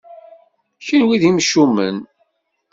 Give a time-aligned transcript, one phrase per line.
[0.85, 1.97] Kenwi d imcumen!